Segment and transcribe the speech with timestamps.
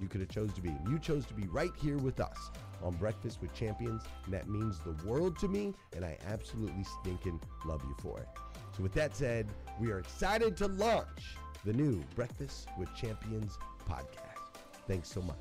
[0.00, 0.74] you could have chose to be.
[0.88, 2.50] You chose to be right here with us
[2.82, 7.40] on Breakfast with Champions, and that means the world to me, and I absolutely stinking
[7.64, 8.28] love you for it.
[8.76, 9.46] So with that said,
[9.78, 13.58] we are excited to launch the new Breakfast with Champions
[13.88, 14.62] podcast.
[14.86, 15.36] Thanks so much.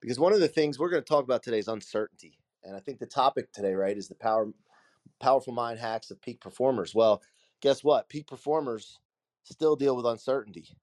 [0.00, 2.38] Because one of the things we're going to talk about today is uncertainty.
[2.62, 4.48] And I think the topic today, right, is the power
[5.20, 6.94] powerful mind hacks of peak performers.
[6.94, 7.22] Well,
[7.60, 8.08] guess what?
[8.08, 9.00] Peak performers
[9.42, 10.76] still deal with uncertainty,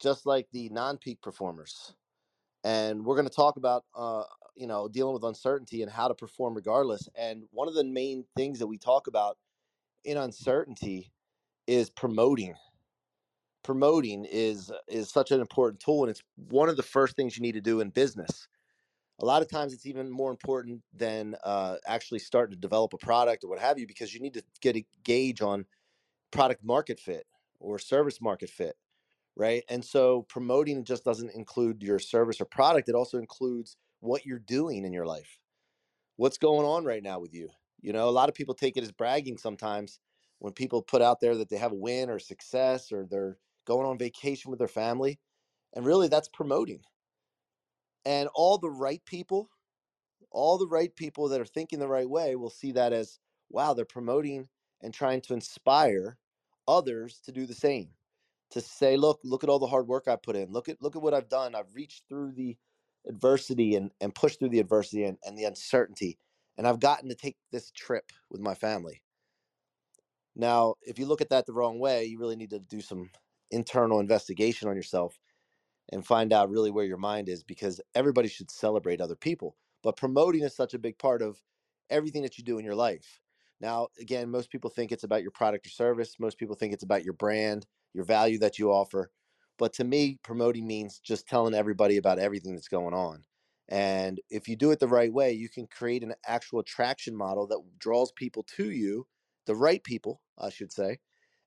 [0.00, 1.94] just like the non-peak performers.
[2.64, 4.24] And we're going to talk about uh,
[4.54, 8.24] you know dealing with uncertainty and how to perform regardless and one of the main
[8.36, 9.36] things that we talk about
[10.04, 11.12] in uncertainty
[11.66, 12.54] is promoting
[13.62, 17.42] promoting is is such an important tool and it's one of the first things you
[17.42, 18.48] need to do in business
[19.20, 22.98] a lot of times it's even more important than uh, actually starting to develop a
[22.98, 25.64] product or what have you because you need to get a gauge on
[26.30, 27.26] product market fit
[27.60, 28.76] or service market fit
[29.36, 34.26] right and so promoting just doesn't include your service or product it also includes what
[34.26, 35.38] you're doing in your life.
[36.16, 37.48] What's going on right now with you?
[37.80, 39.98] You know, a lot of people take it as bragging sometimes
[40.38, 43.86] when people put out there that they have a win or success or they're going
[43.86, 45.18] on vacation with their family.
[45.74, 46.82] And really, that's promoting.
[48.04, 49.50] And all the right people,
[50.30, 53.18] all the right people that are thinking the right way will see that as
[53.50, 54.48] wow, they're promoting
[54.82, 56.18] and trying to inspire
[56.68, 57.88] others to do the same
[58.54, 60.52] to say, look, look at all the hard work I put in.
[60.52, 61.54] Look at look at what I've done.
[61.54, 62.56] I've reached through the
[63.08, 66.18] adversity and, and pushed through the adversity and, and the uncertainty.
[66.56, 69.02] And I've gotten to take this trip with my family.
[70.36, 73.10] Now, if you look at that the wrong way, you really need to do some
[73.50, 75.20] internal investigation on yourself
[75.92, 79.56] and find out really where your mind is because everybody should celebrate other people.
[79.82, 81.42] But promoting is such a big part of
[81.90, 83.20] everything that you do in your life.
[83.60, 86.18] Now, again, most people think it's about your product or service.
[86.18, 89.10] Most people think it's about your brand, your value that you offer.
[89.58, 93.24] But to me, promoting means just telling everybody about everything that's going on.
[93.68, 97.46] And if you do it the right way, you can create an actual attraction model
[97.46, 99.06] that draws people to you,
[99.46, 100.98] the right people, I should say,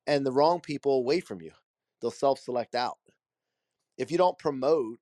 [0.08, 1.52] and the wrong people away from you.
[2.02, 2.98] They'll self select out.
[3.98, 5.00] If you don't promote,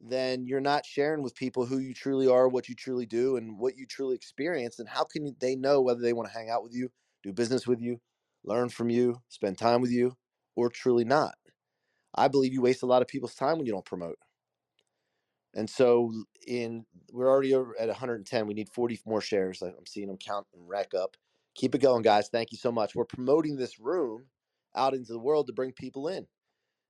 [0.00, 3.58] then you're not sharing with people who you truly are, what you truly do, and
[3.58, 4.78] what you truly experience.
[4.78, 6.90] And how can they know whether they want to hang out with you,
[7.22, 8.00] do business with you,
[8.48, 10.16] learn from you, spend time with you,
[10.56, 11.36] or truly not?
[12.14, 14.18] I believe you waste a lot of people's time when you don't promote.
[15.54, 16.12] And so,
[16.46, 18.46] in we're already at 110.
[18.46, 19.62] We need 40 more shares.
[19.62, 21.16] I'm seeing them count and rack up.
[21.54, 22.28] Keep it going, guys.
[22.28, 22.94] Thank you so much.
[22.94, 24.26] We're promoting this room
[24.76, 26.26] out into the world to bring people in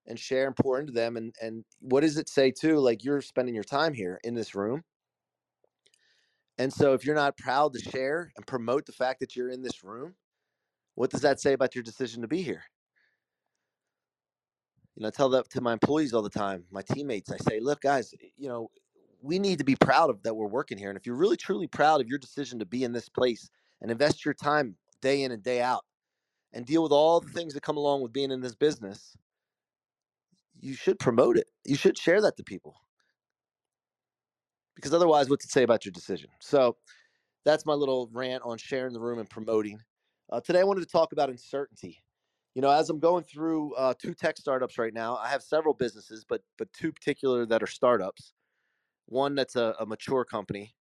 [0.06, 1.16] and share and pour into them.
[1.16, 2.78] And and what does it say too?
[2.78, 4.82] Like you're spending your time here in this room.
[6.58, 9.62] And so, if you're not proud to share and promote the fact that you're in
[9.62, 10.16] this room,
[10.99, 12.62] what does that say about your decision to be here?
[14.99, 17.31] you know, I tell that to my employees all the time, my teammates.
[17.31, 18.69] I say, look, guys, you know,
[19.23, 20.89] we need to be proud of that we're working here.
[20.89, 23.49] And if you're really truly proud of your decision to be in this place
[23.81, 25.85] and invest your time day in and day out
[26.53, 29.17] and deal with all the things that come along with being in this business,
[30.59, 31.49] you should promote it.
[31.65, 32.75] You should share that to people.
[34.75, 36.31] Because otherwise, what's it say about your decision?
[36.41, 36.77] So
[37.44, 39.79] that's my little rant on sharing the room and promoting.
[40.31, 42.03] Uh, today, I wanted to talk about uncertainty
[42.59, 45.75] you know, as I'm going through uh, two tech startups right now, I have several
[45.75, 48.33] businesses, but but two particular that are startups.
[49.07, 50.75] One that's a, a mature company,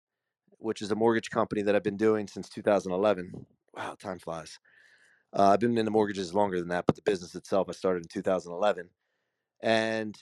[0.51, 3.45] which is a mortgage company that I've been doing since 2011.
[3.75, 4.57] Wow, time flies.
[5.33, 8.03] Uh, I've been in the mortgages longer than that, but the business itself I started
[8.03, 8.89] in 2011,
[9.61, 10.15] and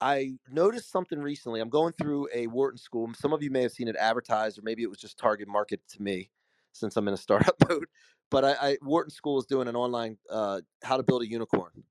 [0.00, 1.60] I noticed something recently.
[1.60, 3.12] I'm going through a Wharton school.
[3.14, 5.82] Some of you may have seen it advertised, or maybe it was just target market
[5.90, 6.30] to me,
[6.72, 7.88] since I'm in a startup mode
[8.32, 11.84] but I, I, Wharton School is doing an online uh, how to build a unicorn.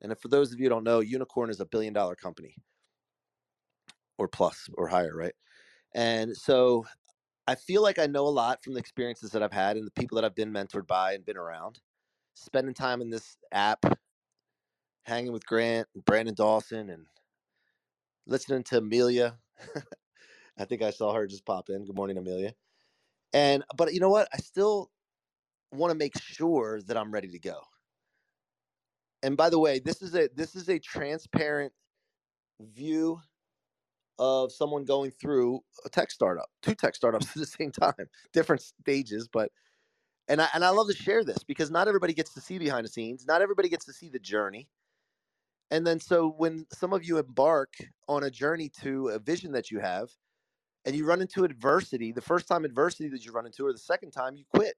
[0.00, 2.54] And for those of you don't know, unicorn is a billion dollar company
[4.16, 5.34] or plus or higher, right?
[5.92, 6.86] And so
[7.48, 9.90] I feel like I know a lot from the experiences that I've had and the
[9.90, 11.80] people that I've been mentored by and been around.
[12.34, 13.84] Spending time in this app,
[15.04, 17.06] hanging with Grant and Brandon Dawson and
[18.26, 19.36] listening to Amelia.
[20.58, 21.84] I think I saw her just pop in.
[21.84, 22.54] Good morning, Amelia.
[23.32, 24.28] And but you know what?
[24.32, 24.91] I still
[25.72, 27.60] want to make sure that I'm ready to go.
[29.22, 31.72] And by the way, this is a this is a transparent
[32.60, 33.20] view
[34.18, 38.62] of someone going through a tech startup, two tech startups at the same time, different
[38.62, 39.52] stages, but
[40.28, 42.84] and I and I love to share this because not everybody gets to see behind
[42.84, 44.68] the scenes, not everybody gets to see the journey.
[45.70, 47.74] And then so when some of you embark
[48.08, 50.10] on a journey to a vision that you have
[50.84, 53.78] and you run into adversity, the first time adversity that you run into or the
[53.78, 54.76] second time you quit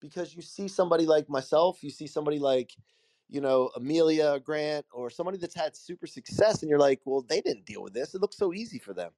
[0.00, 2.74] because you see somebody like myself, you see somebody like,
[3.28, 7.40] you know, Amelia Grant or somebody that's had super success, and you're like, well, they
[7.40, 8.14] didn't deal with this.
[8.14, 9.12] It looks so easy for them.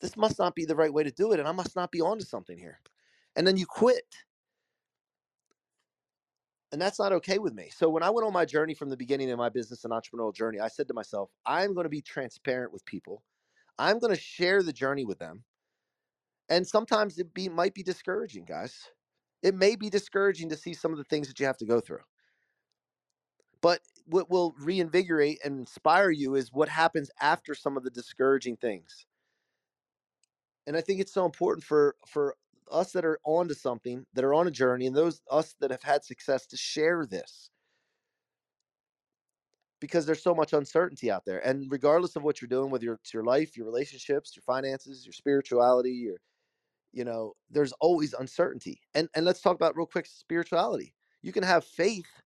[0.00, 2.00] This must not be the right way to do it, and I must not be
[2.00, 2.80] onto something here.
[3.36, 4.14] And then you quit.
[6.72, 7.70] And that's not okay with me.
[7.74, 10.34] So when I went on my journey from the beginning of my business and entrepreneurial
[10.34, 13.22] journey, I said to myself, I'm going to be transparent with people.
[13.78, 15.44] I'm going to share the journey with them.
[16.48, 18.90] And sometimes it be might be discouraging, guys
[19.42, 21.80] it may be discouraging to see some of the things that you have to go
[21.80, 22.02] through.
[23.60, 28.56] But what will reinvigorate and inspire you is what happens after some of the discouraging
[28.56, 29.06] things.
[30.66, 32.36] And I think it's so important for for
[32.70, 35.70] us that are on to something, that are on a journey, and those us that
[35.70, 37.50] have had success to share this.
[39.80, 41.38] Because there's so much uncertainty out there.
[41.46, 45.12] And regardless of what you're doing with your your life, your relationships, your finances, your
[45.12, 46.16] spirituality, your
[46.96, 50.94] you know there's always uncertainty and and let's talk about real quick spirituality.
[51.22, 52.22] You can have faith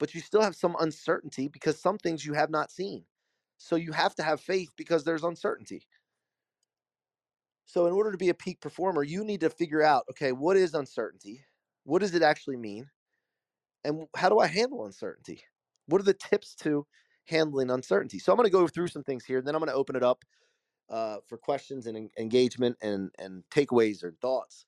[0.00, 3.06] but you still have some uncertainty because some things you have not seen.
[3.58, 5.86] So you have to have faith because there's uncertainty.
[7.66, 10.56] So in order to be a peak performer you need to figure out okay what
[10.58, 11.46] is uncertainty?
[11.84, 12.90] What does it actually mean?
[13.84, 15.44] And how do i handle uncertainty?
[15.86, 16.86] What are the tips to
[17.26, 18.18] handling uncertainty?
[18.20, 19.96] So i'm going to go through some things here and then i'm going to open
[19.96, 20.24] it up
[20.90, 24.66] uh, for questions and engagement and and takeaways or thoughts.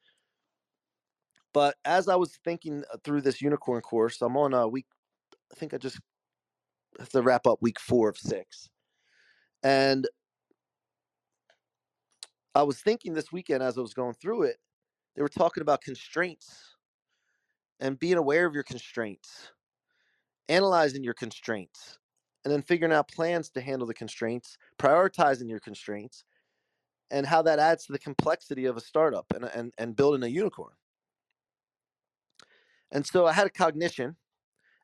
[1.53, 4.87] But as I was thinking uh, through this unicorn course, I'm on a week.
[5.53, 5.99] I think I just
[6.99, 8.69] have to wrap up week four of six.
[9.63, 10.07] And
[12.55, 14.57] I was thinking this weekend as I was going through it,
[15.15, 16.77] they were talking about constraints
[17.81, 19.53] and being aware of your constraints,
[20.49, 21.99] analyzing your constraints,
[22.47, 26.23] and then figuring out plans to handle the constraints, prioritizing your constraints,
[27.11, 30.33] and how that adds to the complexity of a startup and, and, and building a
[30.33, 30.75] unicorn.
[32.93, 34.15] And so I had a cognition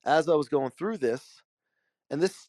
[0.04, 1.40] as I was going through this,
[2.11, 2.49] and this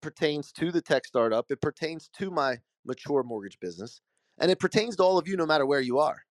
[0.00, 4.00] pertains to the tech startup, it pertains to my mature mortgage business,
[4.38, 6.24] and it pertains to all of you no matter where you are.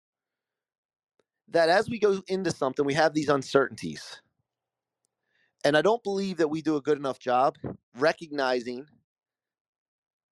[1.48, 4.22] That as we go into something, we have these uncertainties.
[5.64, 7.56] And I don't believe that we do a good enough job
[7.98, 8.86] recognizing.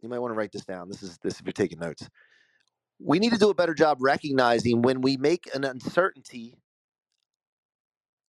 [0.00, 0.88] You might want to write this down.
[0.88, 2.08] This is this if you're taking notes.
[2.98, 6.58] We need to do a better job recognizing when we make an uncertainty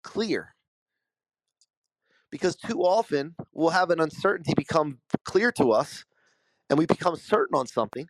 [0.02, 0.54] clear.
[2.30, 6.04] Because too often we'll have an uncertainty become clear to us
[6.68, 8.08] and we become certain on something,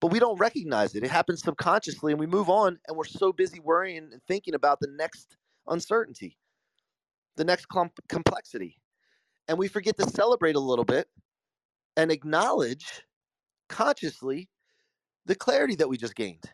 [0.00, 1.02] but we don't recognize it.
[1.02, 4.80] It happens subconsciously and we move on and we're so busy worrying and thinking about
[4.80, 5.36] the next
[5.66, 6.36] uncertainty
[7.36, 7.66] the next
[8.08, 8.76] complexity.
[9.48, 11.08] And we forget to celebrate a little bit
[11.96, 13.02] and acknowledge
[13.68, 14.48] consciously
[15.26, 16.44] the clarity that we just gained.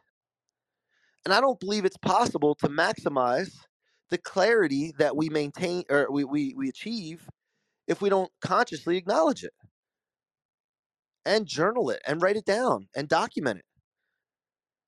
[1.25, 3.53] And I don't believe it's possible to maximize
[4.11, 7.29] the clarity that we maintain or we, we, we achieve
[7.87, 9.53] if we don't consciously acknowledge it
[11.25, 13.65] and journal it and write it down and document it.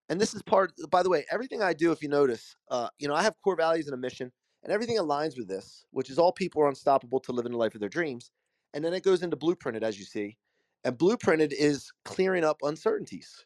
[0.08, 3.08] And this is part, by the way, everything I do, if you notice, uh, you
[3.08, 4.30] know, I have core values and a mission
[4.64, 7.58] and everything aligns with this, which is all people are unstoppable to live in the
[7.58, 8.30] life of their dreams.
[8.72, 10.38] And then it goes into blueprinted, as you see.
[10.84, 13.44] And blueprinted is clearing up uncertainties.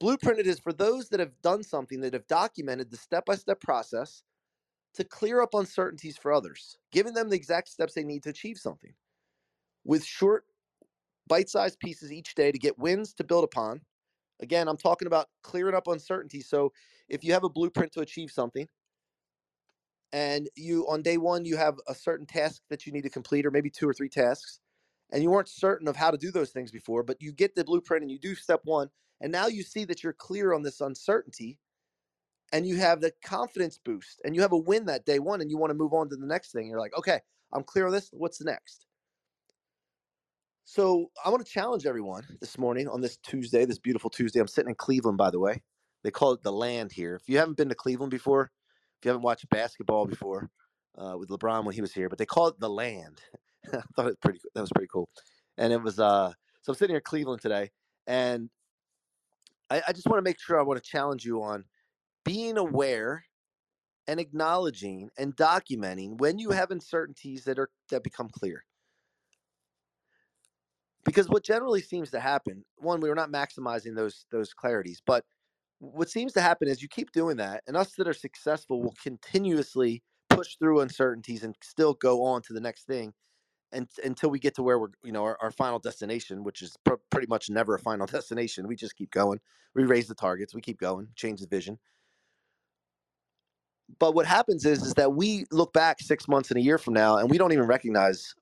[0.00, 3.60] Blueprinted is for those that have done something that have documented the step by step
[3.60, 4.22] process
[4.94, 8.58] to clear up uncertainties for others, giving them the exact steps they need to achieve
[8.58, 8.94] something
[9.84, 10.44] with short,
[11.26, 13.80] bite sized pieces each day to get wins to build upon.
[14.40, 16.40] Again, I'm talking about clearing up uncertainty.
[16.40, 16.72] So
[17.08, 18.68] if you have a blueprint to achieve something,
[20.12, 23.44] and you on day one you have a certain task that you need to complete
[23.44, 24.60] or maybe two or three tasks
[25.10, 27.64] and you weren't certain of how to do those things before but you get the
[27.64, 28.88] blueprint and you do step one
[29.20, 31.58] and now you see that you're clear on this uncertainty
[32.52, 35.50] and you have the confidence boost and you have a win that day one and
[35.50, 36.68] you want to move on to the next thing.
[36.68, 37.20] You're like okay
[37.52, 38.86] i'm clear on this what's the next?
[40.64, 44.40] So i want to challenge everyone this morning on this tuesday this beautiful tuesday.
[44.40, 45.62] I'm sitting in cleveland by the way.
[46.04, 47.16] They call it the land here.
[47.16, 48.50] If you haven't been to cleveland before
[48.98, 50.50] if you haven't watched basketball before
[50.96, 53.20] uh, with LeBron when he was here, but they call it the land.
[53.72, 54.40] I thought it was pretty.
[54.54, 55.08] That was pretty cool.
[55.56, 56.00] And it was.
[56.00, 57.70] Uh, so I'm sitting here in Cleveland today,
[58.06, 58.50] and
[59.70, 61.64] I, I just want to make sure I want to challenge you on
[62.24, 63.24] being aware
[64.08, 68.64] and acknowledging and documenting when you have uncertainties that are that become clear.
[71.04, 75.24] Because what generally seems to happen, one, we are not maximizing those those clarities, but
[75.80, 78.90] what seems to happen is you keep doing that, and us that are successful will
[78.90, 79.10] mm-hmm.
[79.10, 83.12] continuously push through uncertainties and still go on to the next thing,
[83.72, 86.76] and until we get to where we're, you know, our, our final destination, which is
[86.84, 88.66] pr- pretty much never a final destination.
[88.66, 89.40] We just keep going.
[89.74, 90.54] We raise the targets.
[90.54, 91.08] We keep going.
[91.14, 91.78] Change the vision.
[93.98, 96.94] But what happens is, is that we look back six months and a year from
[96.94, 98.34] now, and we don't even recognize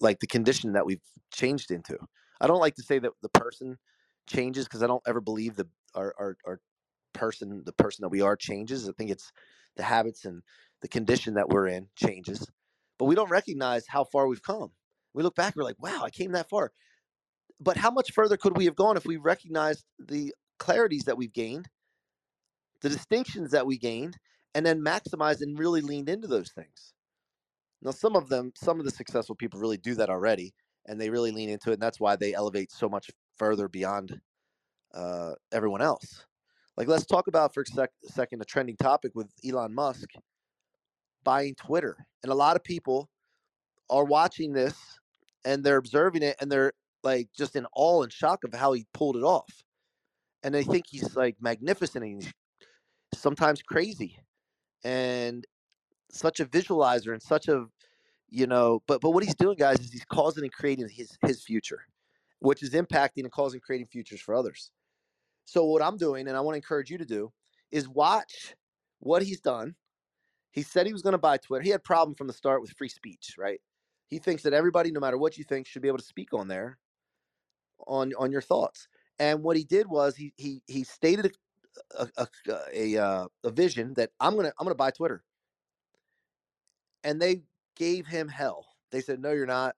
[0.00, 1.02] like the condition that we've
[1.32, 1.98] changed into.
[2.40, 3.78] I don't like to say that the person
[4.26, 6.60] changes because I don't ever believe the our, our our
[7.12, 8.88] person the person that we are changes.
[8.88, 9.32] I think it's
[9.76, 10.42] the habits and
[10.82, 12.46] the condition that we're in changes,
[12.98, 14.72] but we don't recognize how far we've come.
[15.14, 16.72] We look back, we're like, wow, I came that far.
[17.60, 21.32] But how much further could we have gone if we recognized the clarities that we've
[21.32, 21.68] gained,
[22.80, 24.16] the distinctions that we gained,
[24.54, 26.94] and then maximized and really leaned into those things?
[27.82, 30.54] Now, some of them, some of the successful people really do that already,
[30.86, 34.20] and they really lean into it, and that's why they elevate so much further beyond
[34.94, 36.26] uh, everyone else.
[36.76, 40.08] Like, let's talk about for a sec- second a trending topic with Elon Musk
[41.24, 42.06] buying Twitter.
[42.22, 43.10] And a lot of people
[43.90, 44.76] are watching this
[45.44, 48.86] and they're observing it and they're like just in awe and shock of how he
[48.94, 49.62] pulled it off.
[50.42, 52.32] And they think he's like magnificent and
[53.14, 54.18] sometimes crazy
[54.84, 55.46] and
[56.10, 57.66] such a visualizer and such a
[58.30, 61.42] you know but but what he's doing guys is he's causing and creating his his
[61.42, 61.82] future
[62.40, 64.70] which is impacting and causing creating futures for others
[65.50, 67.32] so what I'm doing, and I want to encourage you to do,
[67.72, 68.54] is watch
[69.00, 69.74] what he's done.
[70.52, 71.64] He said he was going to buy Twitter.
[71.64, 73.60] He had problem from the start with free speech, right?
[74.06, 76.46] He thinks that everybody, no matter what you think, should be able to speak on
[76.46, 76.78] there,
[77.88, 78.86] on on your thoughts.
[79.18, 83.50] And what he did was he he he stated a a, a, a, uh, a
[83.50, 85.24] vision that I'm gonna I'm gonna buy Twitter.
[87.02, 87.42] And they
[87.74, 88.68] gave him hell.
[88.92, 89.74] They said, "No, you're not.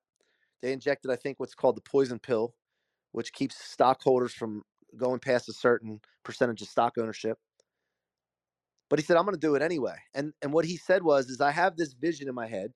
[0.60, 2.54] They injected, I think, what's called the poison pill,
[3.12, 4.64] which keeps stockholders from
[4.96, 7.38] going past a certain percentage of stock ownership.
[8.90, 9.96] But he said, I'm going to do it anyway.
[10.14, 12.72] And and what he said was, is I have this vision in my head.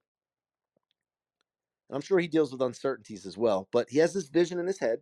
[1.89, 4.67] And I'm sure he deals with uncertainties as well, but he has this vision in
[4.67, 5.01] his head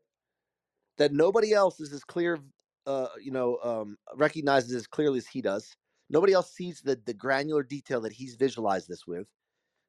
[0.98, 2.40] that nobody else is as clear,
[2.86, 5.76] uh, you know, um, recognizes as clearly as he does.
[6.10, 9.28] Nobody else sees the the granular detail that he's visualized this with,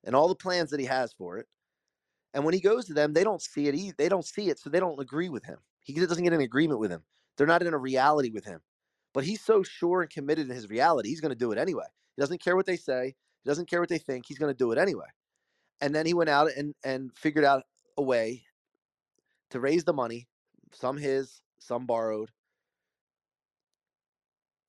[0.03, 1.47] and all the plans that he has for it.
[2.33, 3.75] And when he goes to them, they don't see it.
[3.75, 3.95] Either.
[3.97, 5.59] They don't see it, so they don't agree with him.
[5.85, 7.03] He doesn't get an agreement with him.
[7.37, 8.61] They're not in a reality with him.
[9.13, 11.85] But he's so sure and committed in his reality, he's going to do it anyway.
[12.15, 13.15] He doesn't care what they say.
[13.43, 14.25] He doesn't care what they think.
[14.27, 15.05] He's going to do it anyway.
[15.79, 17.63] And then he went out and and figured out
[17.97, 18.43] a way
[19.51, 20.27] to raise the money,
[20.73, 22.31] some his, some borrowed,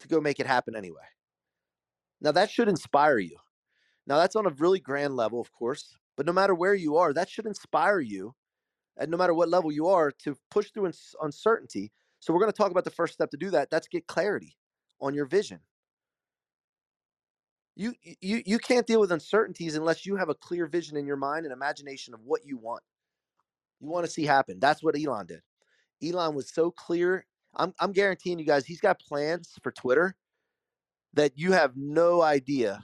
[0.01, 1.03] to go make it happen anyway.
[2.21, 3.37] Now that should inspire you.
[4.07, 7.13] Now that's on a really grand level, of course, but no matter where you are,
[7.13, 8.35] that should inspire you,
[8.97, 10.91] and no matter what level you are, to push through
[11.23, 11.93] uncertainty.
[12.21, 13.71] So we're going to talk about the first step to do that.
[13.71, 14.57] That's get clarity
[15.01, 15.61] on your vision.
[17.75, 21.17] You you you can't deal with uncertainties unless you have a clear vision in your
[21.17, 22.83] mind and imagination of what you want.
[23.81, 24.59] You want to see happen.
[24.59, 25.43] That's what Elon did.
[26.03, 27.27] Elon was so clear.
[27.55, 30.17] I'm I'm guaranteeing you guys he's got plans for Twitter
[31.13, 32.83] that you have no idea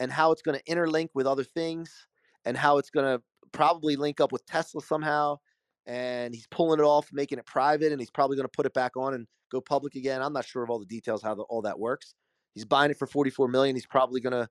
[0.00, 2.06] and how it's going to interlink with other things
[2.44, 3.22] and how it's going to
[3.54, 5.38] probably link up with Tesla somehow
[5.86, 8.74] and he's pulling it off making it private and he's probably going to put it
[8.74, 10.20] back on and go public again.
[10.20, 12.14] I'm not sure of all the details how the, all that works.
[12.54, 13.74] He's buying it for 44 million.
[13.74, 14.48] He's probably going to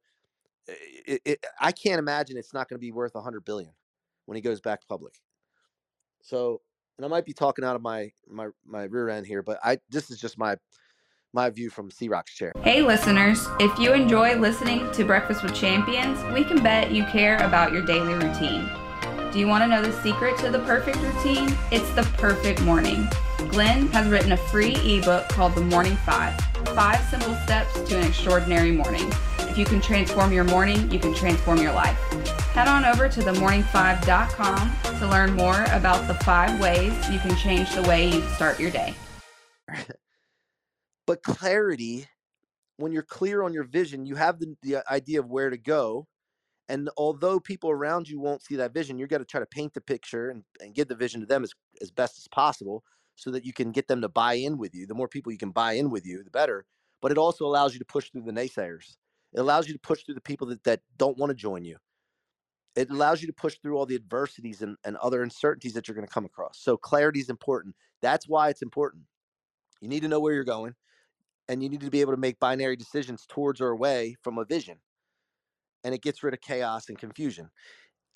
[1.60, 3.72] I can't imagine it's not going to be worth 100 billion
[4.26, 5.14] when he goes back public.
[6.22, 6.62] So,
[6.98, 9.80] and I might be talking out of my my my rear end here, but I
[9.90, 10.56] this is just my
[11.34, 12.54] my view from C Rock's chair.
[12.62, 17.38] Hey, listeners, if you enjoy listening to Breakfast with Champions, we can bet you care
[17.38, 18.70] about your daily routine.
[19.34, 21.58] Do you want to know the secret to the perfect routine?
[21.72, 23.10] It's the perfect morning.
[23.50, 26.40] Glenn has written a free ebook called The Morning Five
[26.76, 29.12] Five Simple Steps to an Extraordinary Morning.
[29.40, 31.98] If you can transform your morning, you can transform your life.
[32.54, 37.74] Head on over to themorning5.com to learn more about the five ways you can change
[37.74, 38.94] the way you start your day.
[41.06, 42.08] But clarity,
[42.78, 46.08] when you're clear on your vision, you have the, the idea of where to go.
[46.70, 49.74] And although people around you won't see that vision, you're going to try to paint
[49.74, 52.84] the picture and, and give the vision to them as, as best as possible
[53.16, 54.88] so that you can get them to buy in with you.
[54.88, 56.66] The more people you can buy in with you, the better.
[57.02, 58.96] But it also allows you to push through the naysayers.
[59.34, 61.78] It allows you to push through the people that, that don't want to join you.
[62.76, 65.96] It allows you to push through all the adversities and, and other uncertainties that you're
[65.96, 66.60] going to come across.
[66.60, 67.76] So clarity is important.
[68.02, 69.04] That's why it's important.
[69.82, 70.74] You need to know where you're going
[71.50, 74.46] and you need to be able to make binary decisions towards or away from a
[74.46, 74.78] vision.
[75.84, 77.50] And it gets rid of chaos and confusion.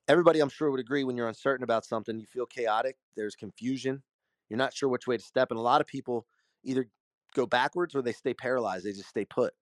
[0.07, 4.03] Everybody, I'm sure, would agree when you're uncertain about something, you feel chaotic, there's confusion,
[4.49, 5.51] you're not sure which way to step.
[5.51, 6.25] And a lot of people
[6.63, 6.87] either
[7.35, 9.53] go backwards or they stay paralyzed, they just stay put.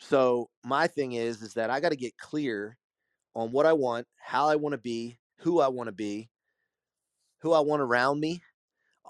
[0.00, 2.78] So, my thing is, is that I got to get clear
[3.34, 6.30] on what I want, how I want to be, who I want to be,
[7.40, 8.42] who I want around me,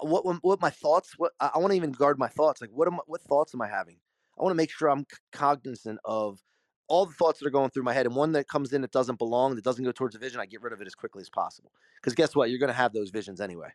[0.01, 2.87] uh, what what my thoughts what i want to even guard my thoughts like what
[2.87, 3.97] am what thoughts am i having
[4.37, 6.39] i want to make sure i'm cognizant of
[6.87, 8.91] all the thoughts that are going through my head and one that comes in that
[8.91, 11.21] doesn't belong that doesn't go towards a vision i get rid of it as quickly
[11.21, 11.71] as possible.
[12.01, 12.49] Because guess what?
[12.49, 13.69] You're going to have those visions anyway.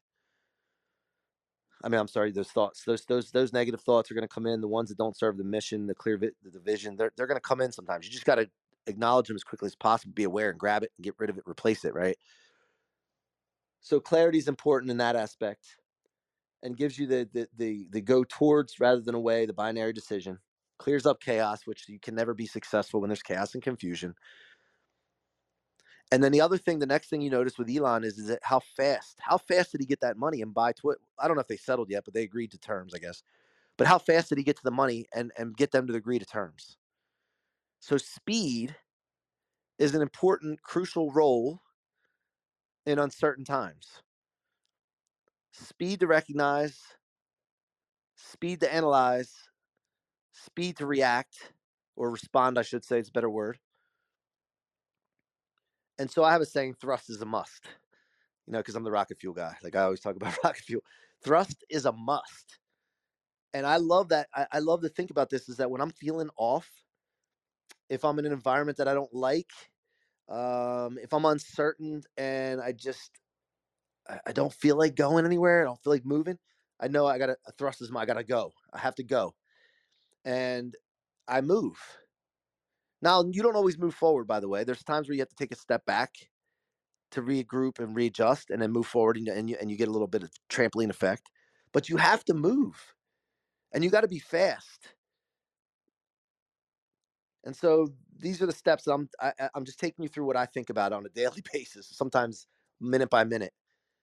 [1.83, 4.47] I mean i'm sorry those thoughts those those those negative thoughts are going to come
[4.47, 7.27] in the ones that don't serve the mission the clear vi- the vision they're, they're
[7.27, 8.05] going to come in sometimes.
[8.05, 8.51] You just got to
[8.87, 11.39] acknowledge them as quickly as possible be aware and grab it and get rid of
[11.39, 12.17] it replace it right?
[13.81, 15.77] So clarity is important in that aspect
[16.63, 20.39] and gives you the, the the the go towards rather than away, the binary decision.
[20.81, 24.15] Clears up chaos, which you can never be successful when there's chaos and confusion.
[26.11, 28.41] And then the other thing, the next thing you notice with Elon is, is that
[28.43, 31.03] how fast, how fast did he get that money and buy Twitter?
[31.19, 33.23] I don't know if they settled yet, but they agreed to terms, I guess.
[33.77, 36.19] But how fast did he get to the money and, and get them to agree
[36.19, 36.79] to terms?
[37.79, 38.75] So speed
[39.79, 41.61] is an important, crucial role
[42.87, 44.01] in uncertain times
[45.53, 46.81] speed to recognize,
[48.17, 49.50] speed to analyze,
[50.33, 51.53] speed to react
[51.97, 53.59] or respond, I should say, it's a better word.
[55.99, 57.67] And so I have a saying thrust is a must,
[58.47, 59.55] you know, because I'm the rocket fuel guy.
[59.63, 60.83] Like I always talk about rocket fuel.
[61.23, 62.59] Thrust is a must.
[63.53, 64.29] And I love that.
[64.35, 66.69] I, I love to think about this is that when I'm feeling off,
[67.89, 69.51] if I'm in an environment that I don't like,
[70.29, 73.11] um, if I'm uncertain and I just
[74.27, 75.63] I, don't feel like going anywhere.
[75.63, 76.39] I don't feel like moving.
[76.81, 78.53] I know I got to thrust is my I got to go.
[78.73, 79.35] I have to go.
[80.25, 80.75] And
[81.29, 81.79] I move.
[83.03, 84.65] Now, you don't always move forward, by the way.
[84.65, 86.11] There's times where you have to take a step back
[87.13, 89.93] to regroup and readjust and then move forward and, and you and you get a
[89.93, 91.31] little bit of trampoline effect.
[91.73, 92.95] But you have to move.
[93.73, 94.95] And you got to be fast.
[97.45, 100.47] And so these are the steps I'm I, I'm just taking you through what I
[100.47, 102.47] think about on a daily basis, sometimes
[102.81, 103.53] minute by minute,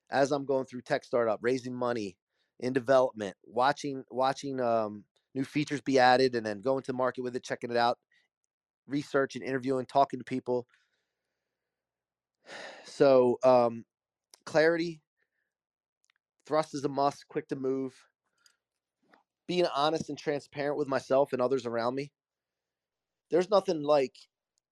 [0.10, 2.18] as I'm going through tech startup, raising money
[2.60, 5.04] in development, watching watching um,
[5.38, 7.98] new features be added, and then going to the market with it, checking it out,
[8.88, 10.68] research and interviewing, talking to people.
[12.86, 13.86] So um,
[14.46, 15.02] clarity,
[16.48, 17.28] thrust is a must.
[17.28, 17.94] Quick to move.
[19.48, 22.12] Being honest and transparent with myself and others around me
[23.30, 24.16] there's nothing like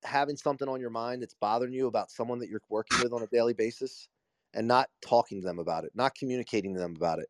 [0.04, 3.23] having something on your mind that's bothering you about someone that you're working with on
[3.23, 4.08] a daily basis
[4.54, 7.28] and not talking to them about it, not communicating to them about it.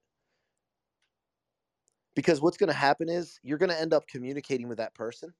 [2.15, 5.33] Because what's going to happen is you're going to end up communicating with that person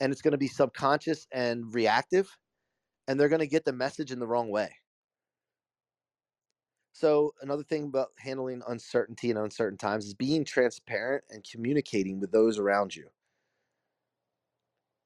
[0.00, 2.36] and it's going to be subconscious and reactive
[3.08, 4.70] and they're going to get the message in the wrong way.
[6.92, 12.32] So, another thing about handling uncertainty and uncertain times is being transparent and communicating with
[12.32, 13.10] those around you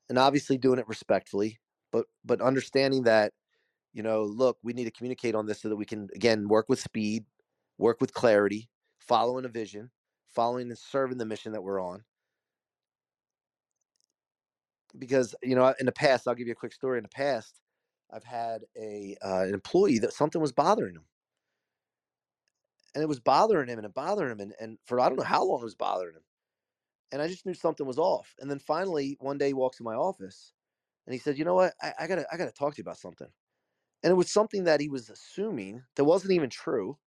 [0.08, 1.60] and obviously doing it respectfully,
[1.92, 3.32] but but understanding that,
[3.92, 6.66] you know, look, we need to communicate on this so that we can again work
[6.68, 7.24] with speed,
[7.78, 9.90] work with clarity, following a vision,
[10.34, 12.04] following and serving the mission that we're on.
[14.98, 16.98] Because you know, in the past, I'll give you a quick story.
[16.98, 17.60] In the past,
[18.10, 21.06] I've had a uh, an employee that something was bothering him,
[22.94, 25.24] and it was bothering him, and it bothering him, and, and for I don't know
[25.24, 26.22] how long it was bothering him
[27.12, 28.34] and I just knew something was off.
[28.38, 30.52] And then finally, one day he walks in my office,
[31.06, 31.74] and he said, "You know what?
[31.82, 33.28] I, I gotta I gotta talk to you about something."
[34.02, 36.98] And it was something that he was assuming that wasn't even true.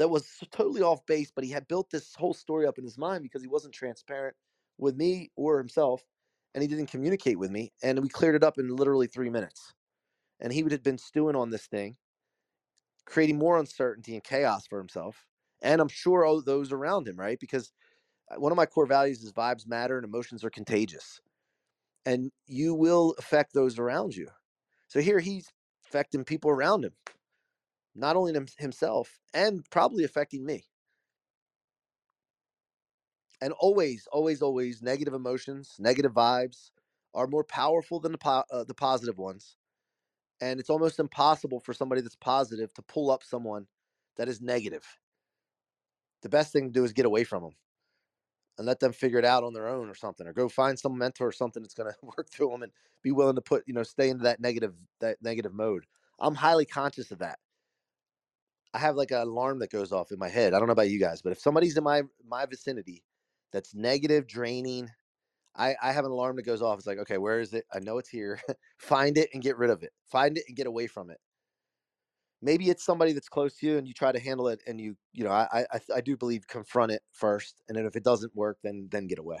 [0.00, 2.98] That was totally off base, but he had built this whole story up in his
[2.98, 4.36] mind because he wasn't transparent
[4.78, 6.04] with me or himself,
[6.54, 7.72] and he didn't communicate with me.
[7.84, 9.74] And we cleared it up in literally three minutes.
[10.40, 11.98] And he had been stewing on this thing,
[13.06, 15.26] creating more uncertainty and chaos for himself,
[15.62, 17.40] and I'm sure all those around him, right?
[17.40, 17.72] Because
[18.30, 21.20] uh, one of my core values is vibes matter and emotions are contagious.
[22.06, 24.28] And you will affect those around you.
[24.88, 25.52] So here he's
[25.86, 26.94] affecting people around him,
[27.94, 30.64] not only himself, and probably affecting me.
[33.40, 36.70] And always, always, always, negative emotions, negative vibes
[37.14, 39.56] are more powerful than the, po- uh, the positive ones.
[40.40, 43.66] And it's almost impossible for somebody that's positive to pull up someone
[44.16, 44.84] that is negative.
[46.22, 47.52] The best thing to do is get away from them
[48.58, 50.98] and let them figure it out on their own or something, or go find some
[50.98, 52.72] mentor or something that's going to work through them and
[53.02, 55.86] be willing to put, you know, stay into that negative, that negative mode.
[56.18, 57.38] I'm highly conscious of that.
[58.74, 60.54] I have like an alarm that goes off in my head.
[60.54, 63.04] I don't know about you guys, but if somebody's in my my vicinity
[63.52, 64.88] that's negative, draining,
[65.56, 66.78] I, I have an alarm that goes off.
[66.78, 67.64] It's like, okay, where is it?
[67.74, 68.40] I know it's here.
[68.78, 69.92] Find it and get rid of it.
[70.06, 71.18] Find it and get away from it
[72.42, 74.96] maybe it's somebody that's close to you and you try to handle it and you
[75.12, 78.34] you know i i, I do believe confront it first and then if it doesn't
[78.34, 79.38] work then then get away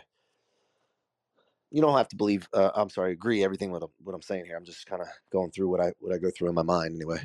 [1.70, 4.56] you don't have to believe uh, i'm sorry agree everything with what i'm saying here
[4.56, 6.94] i'm just kind of going through what i what i go through in my mind
[6.94, 7.18] anyway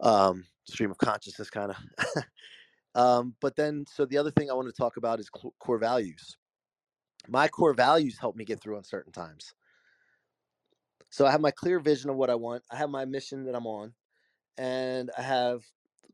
[0.00, 2.24] um stream of consciousness kind of
[2.94, 6.36] um but then so the other thing i want to talk about is core values
[7.28, 9.54] my core values help me get through uncertain times
[11.10, 13.54] so i have my clear vision of what i want i have my mission that
[13.54, 13.92] i'm on
[14.58, 15.62] and I have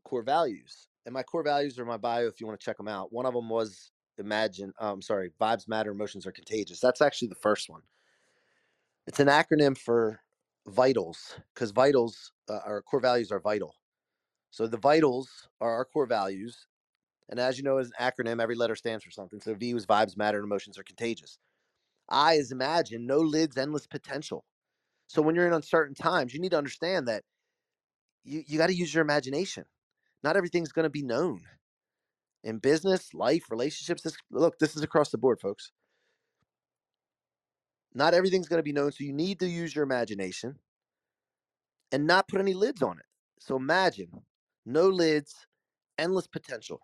[0.03, 0.87] core values.
[1.05, 3.11] And my core values are my bio if you want to check them out.
[3.11, 6.79] One of them was imagine, um, sorry, vibes matter, emotions are contagious.
[6.79, 7.81] That's actually the first one.
[9.07, 10.21] It's an acronym for
[10.67, 13.75] vitals because vitals, uh, our core values are vital.
[14.51, 16.67] So the vitals are our core values.
[17.29, 19.39] And as you know, as an acronym, every letter stands for something.
[19.39, 21.39] So V was vibes matter and emotions are contagious.
[22.09, 24.43] I is imagine, no lids, endless potential.
[25.07, 27.23] So when you're in uncertain times, you need to understand that
[28.23, 29.65] you, you got to use your imagination.
[30.23, 31.41] Not everything's going to be known
[32.43, 34.01] in business, life, relationships.
[34.01, 35.71] This, look, this is across the board, folks.
[37.93, 38.91] Not everything's going to be known.
[38.91, 40.59] So you need to use your imagination
[41.91, 43.05] and not put any lids on it.
[43.39, 44.21] So imagine
[44.65, 45.35] no lids,
[45.97, 46.81] endless potential.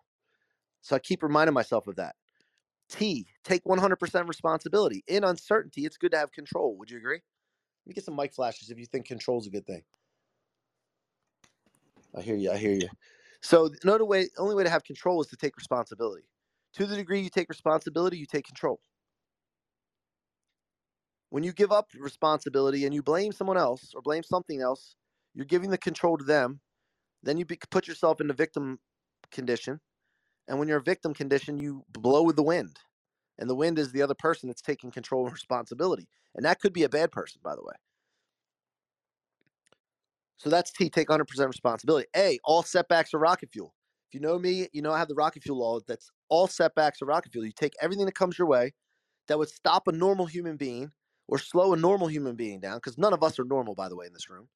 [0.80, 2.14] So I keep reminding myself of that.
[2.88, 5.04] T, take 100% responsibility.
[5.06, 6.76] In uncertainty, it's good to have control.
[6.78, 7.20] Would you agree?
[7.84, 9.82] Let me get some mic flashes if you think control is a good thing.
[12.16, 12.50] I hear you.
[12.50, 12.88] I hear you.
[13.40, 16.28] So another way, only way to have control is to take responsibility.
[16.74, 18.80] To the degree you take responsibility, you take control.
[21.30, 24.96] When you give up responsibility and you blame someone else or blame something else,
[25.34, 26.60] you're giving the control to them.
[27.22, 28.78] Then you be, put yourself in the victim
[29.30, 29.80] condition.
[30.48, 32.78] And when you're a victim condition, you blow with the wind.
[33.38, 36.08] And the wind is the other person that's taking control and responsibility.
[36.34, 37.74] And that could be a bad person, by the way.
[40.38, 42.08] So that's T, take 100% responsibility.
[42.16, 43.74] A, all setbacks are rocket fuel.
[44.08, 45.80] If you know me, you know I have the rocket fuel law.
[45.86, 47.44] That's all setbacks are rocket fuel.
[47.44, 48.72] You take everything that comes your way
[49.26, 50.92] that would stop a normal human being
[51.26, 53.96] or slow a normal human being down, because none of us are normal, by the
[53.96, 54.48] way, in this room.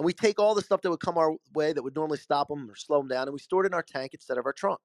[0.00, 2.48] And we take all the stuff that would come our way that would normally stop
[2.48, 4.52] them or slow them down, and we store it in our tank instead of our
[4.54, 4.80] trunk.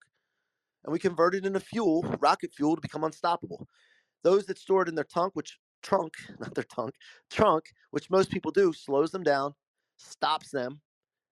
[0.83, 3.65] And we convert it into fuel, rocket fuel, to become unstoppable.
[4.23, 6.95] Those that store it in their trunk, which trunk, not their trunk,
[7.29, 9.53] trunk, which most people do, slows them down,
[9.95, 10.81] stops them,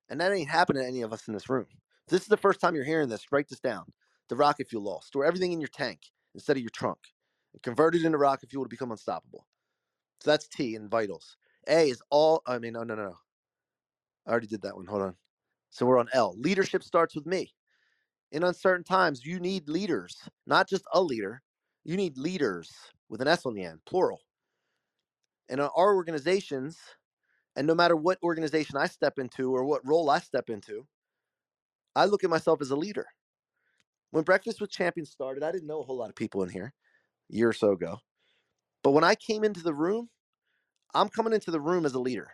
[0.07, 1.67] and that ain't happening to any of us in this room.
[2.07, 3.91] If this is the first time you're hearing this, write this down.
[4.29, 5.01] The rocket fuel law.
[5.01, 5.99] Store everything in your tank
[6.33, 6.99] instead of your trunk.
[7.51, 9.45] And convert it into rocket fuel to become unstoppable.
[10.21, 11.35] So that's T in vitals.
[11.67, 13.17] A is all I mean, oh, no, no, no, no.
[14.27, 14.85] I already did that one.
[14.87, 15.15] Hold on.
[15.71, 16.35] So we're on L.
[16.37, 17.53] Leadership starts with me.
[18.31, 21.43] In uncertain times, you need leaders, not just a leader.
[21.85, 22.71] You need leaders
[23.09, 24.21] with an S on the end, plural.
[25.49, 26.79] And our organizations,
[27.55, 30.87] and no matter what organization I step into or what role I step into,
[31.95, 33.07] I look at myself as a leader.
[34.11, 36.73] When Breakfast with Champions started, I didn't know a whole lot of people in here
[37.31, 37.99] a year or so ago.
[38.83, 40.09] But when I came into the room,
[40.93, 42.31] I'm coming into the room as a leader.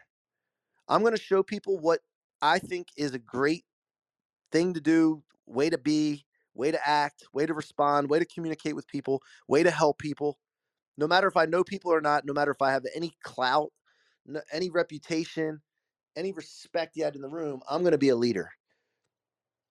[0.90, 2.02] I'm going to show people what
[2.42, 3.66] I think is a great
[4.52, 6.26] thing to do, way to be,
[6.56, 10.40] way to act, way to respond, way to communicate with people, way to help people.
[10.98, 13.72] No matter if I know people or not, no matter if I have any clout,
[14.54, 15.62] any reputation,
[16.16, 18.52] any respect yet in the room, I'm going to be a leader.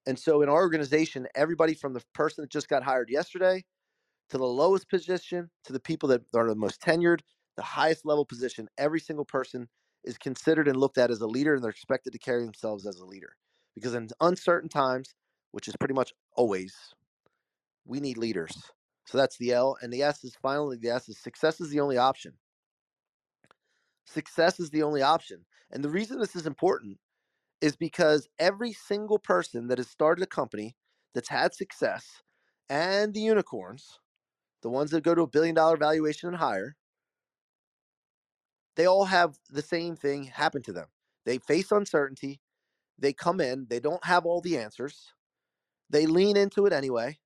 [0.07, 3.65] And so in our organization, everybody from the person that just got hired yesterday
[4.29, 7.21] to the lowest position to the people that are the most tenured,
[7.57, 9.69] the highest level position, every single person
[10.03, 12.97] is considered and looked at as a leader and they're expected to carry themselves as
[12.99, 13.35] a leader.
[13.75, 15.15] Because in uncertain times,
[15.51, 16.75] which is pretty much always,
[17.85, 18.71] we need leaders.
[19.05, 19.77] So that's the L.
[19.81, 22.37] And the S is finally the S is success is the only option.
[24.05, 25.45] Success is the only option.
[25.71, 26.99] And the reason this is important
[27.61, 30.75] is because every single person that has started a company
[31.13, 32.23] that's had success
[32.69, 33.99] and the unicorns,
[34.61, 36.75] the ones that go to a billion dollar valuation and higher,
[38.79, 40.87] they all have the same thing happen to them.
[41.25, 42.41] They face uncertainty.
[42.97, 45.13] They come in, they don't have all the answers.
[45.89, 47.19] They lean into it anyway.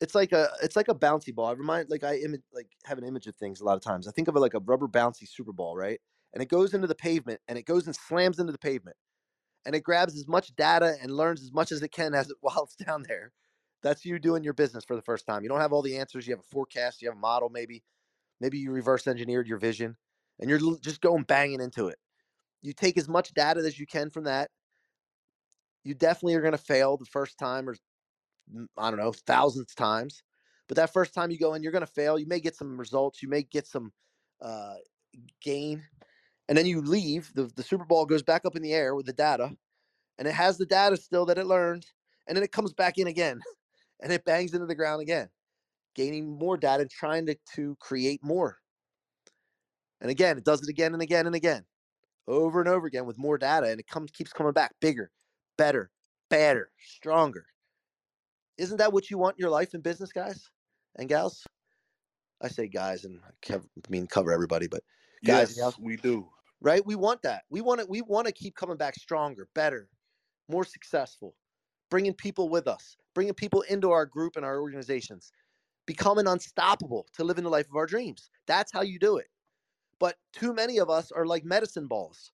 [0.00, 1.46] It's like a it's like a bouncy ball.
[1.46, 4.06] I remind like I Im- like have an image of things a lot of times.
[4.06, 6.00] I think of it like a rubber bouncy super ball, right?
[6.32, 8.96] And it goes into the pavement and it goes and slams into the pavement.
[9.66, 12.36] And it grabs as much data and learns as much as it can as it
[12.40, 13.32] while it's down there.
[13.82, 15.42] That's you doing your business for the first time.
[15.42, 16.26] You don't have all the answers.
[16.26, 17.84] You have a forecast, you have a model maybe,
[18.40, 19.96] Maybe you reverse engineered your vision
[20.38, 21.98] and you're just going banging into it.
[22.62, 24.50] You take as much data as you can from that.
[25.84, 27.76] You definitely are going to fail the first time or
[28.76, 30.22] I don't know, thousands times.
[30.68, 32.18] But that first time you go in, you're going to fail.
[32.18, 33.22] You may get some results.
[33.22, 33.92] You may get some
[34.40, 34.74] uh,
[35.42, 35.82] gain.
[36.48, 37.30] And then you leave.
[37.34, 39.50] The, the Super Ball goes back up in the air with the data.
[40.18, 41.86] And it has the data still that it learned.
[42.26, 43.40] And then it comes back in again.
[44.00, 45.28] And it bangs into the ground again
[45.98, 48.56] gaining more data and trying to, to create more.
[50.00, 51.64] And again, it does it again and again and again,
[52.28, 55.10] over and over again with more data, and it comes keeps coming back bigger,
[55.56, 55.90] better,
[56.30, 57.44] better, stronger.
[58.58, 60.48] Isn't that what you want in your life and business, guys
[60.96, 61.44] and gals?
[62.40, 63.18] I say guys, and
[63.50, 63.58] I
[63.88, 64.84] mean cover everybody, but
[65.24, 66.28] guys, yes, we do.
[66.60, 66.86] Right?
[66.86, 67.42] We want that.
[67.50, 67.90] We want it.
[67.90, 69.88] We want to keep coming back stronger, better,
[70.48, 71.34] more successful,
[71.90, 75.32] bringing people with us, bringing people into our group and our organizations
[75.88, 78.28] becoming unstoppable to living the life of our dreams.
[78.46, 79.28] That's how you do it.
[79.98, 82.30] But too many of us are like medicine balls.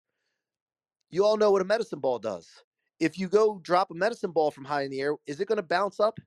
[1.09, 2.51] You all know what a medicine ball does.
[2.99, 5.59] If you go drop a medicine ball from high in the air, is it going
[5.59, 6.19] to bounce up?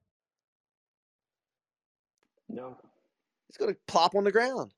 [2.48, 2.78] No.
[3.50, 4.74] It's going to plop on the ground.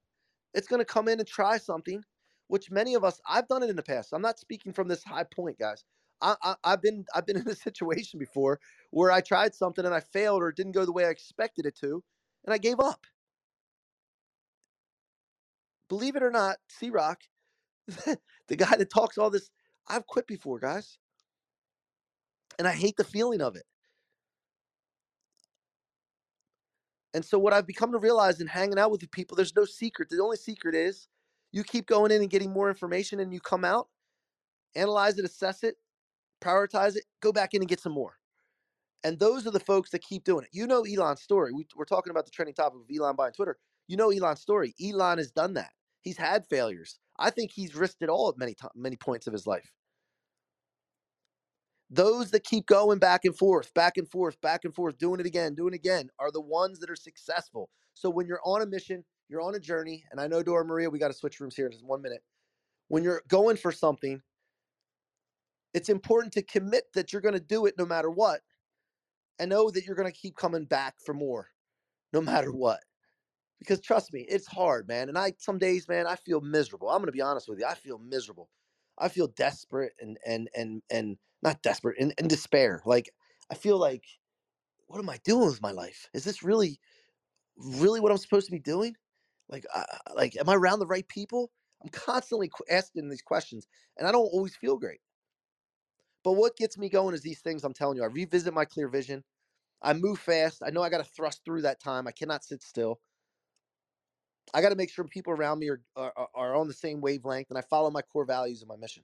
[0.55, 2.03] It's going to come in and try something,
[2.47, 4.11] which many of us, I've done it in the past.
[4.11, 5.85] I'm not speaking from this high point, guys.
[6.19, 8.59] I, I, I've been I've been in a situation before
[8.89, 11.67] where I tried something and I failed or it didn't go the way I expected
[11.67, 12.03] it to,
[12.45, 13.05] and I gave up.
[15.89, 17.21] Believe it or not, C Rock,
[17.87, 19.49] the guy that talks all this,
[19.87, 20.99] I've quit before, guys.
[22.59, 23.63] And I hate the feeling of it.
[27.13, 29.65] And so, what I've become to realize in hanging out with the people, there's no
[29.65, 30.09] secret.
[30.09, 31.07] The only secret is
[31.51, 33.89] you keep going in and getting more information, and you come out,
[34.75, 35.77] analyze it, assess it,
[36.41, 38.18] prioritize it, go back in and get some more.
[39.03, 40.49] And those are the folks that keep doing it.
[40.51, 41.53] You know Elon's story.
[41.53, 43.57] We, are talking about the trending topic of Elon buying Twitter.
[43.87, 44.75] You know Elon's story.
[44.83, 45.71] Elon has done that.
[46.01, 46.99] He's had failures.
[47.17, 49.71] I think he's risked it all at many many points of his life.
[51.89, 55.25] Those that keep going back and forth, back and forth, back and forth, doing it
[55.25, 57.69] again, doing it again, are the ones that are successful.
[57.95, 60.89] So when you're on a mission, you're on a journey, and I know Dora Maria,
[60.89, 62.21] we got to switch rooms here in just one minute.
[62.89, 64.21] When you're going for something,
[65.73, 68.41] it's important to commit that you're going to do it no matter what
[69.39, 71.49] and know that you're going to keep coming back for more
[72.13, 72.81] no matter what.
[73.59, 75.09] Because trust me, it's hard, man.
[75.09, 76.89] And I some days, man, I feel miserable.
[76.89, 77.65] I'm going to be honest with you.
[77.65, 78.49] I feel miserable.
[78.97, 82.81] I feel desperate and and and and not desperate and, and despair.
[82.85, 83.11] Like
[83.51, 84.05] I feel like
[84.87, 86.09] what am I doing with my life?
[86.13, 86.79] Is this really
[87.57, 88.95] really what I'm supposed to be doing?
[89.49, 89.65] Like
[90.15, 91.51] like am I around the right people?
[91.83, 95.01] I'm constantly asking these questions and I don't always feel great.
[96.23, 98.03] But what gets me going is these things I'm telling you.
[98.03, 99.23] I revisit my clear vision.
[99.81, 100.63] I move fast.
[100.65, 102.07] I know I got to thrust through that time.
[102.07, 103.01] I cannot sit still.
[104.53, 107.49] I got to make sure people around me are, are, are on the same wavelength
[107.49, 109.03] and I follow my core values and my mission.